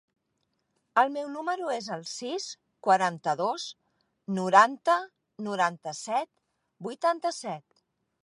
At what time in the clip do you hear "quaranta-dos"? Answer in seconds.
2.87-3.67